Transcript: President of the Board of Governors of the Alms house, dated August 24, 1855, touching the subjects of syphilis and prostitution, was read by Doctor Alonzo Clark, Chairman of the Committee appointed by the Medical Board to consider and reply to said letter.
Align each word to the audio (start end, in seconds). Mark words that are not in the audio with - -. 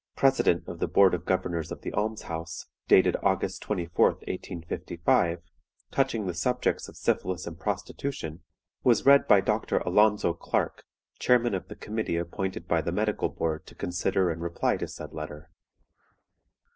President 0.15 0.67
of 0.67 0.79
the 0.79 0.87
Board 0.87 1.13
of 1.13 1.25
Governors 1.25 1.71
of 1.71 1.81
the 1.81 1.91
Alms 1.93 2.23
house, 2.23 2.65
dated 2.87 3.15
August 3.21 3.61
24, 3.61 4.05
1855, 4.25 5.43
touching 5.91 6.25
the 6.25 6.33
subjects 6.33 6.87
of 6.89 6.97
syphilis 6.97 7.45
and 7.45 7.59
prostitution, 7.59 8.41
was 8.83 9.05
read 9.05 9.27
by 9.27 9.41
Doctor 9.41 9.77
Alonzo 9.77 10.33
Clark, 10.33 10.85
Chairman 11.19 11.53
of 11.53 11.67
the 11.67 11.75
Committee 11.75 12.17
appointed 12.17 12.67
by 12.67 12.81
the 12.81 12.91
Medical 12.91 13.29
Board 13.29 13.67
to 13.67 13.75
consider 13.75 14.31
and 14.31 14.41
reply 14.41 14.75
to 14.77 14.87
said 14.87 15.13
letter. 15.13 15.51